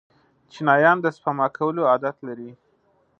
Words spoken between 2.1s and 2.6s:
لري.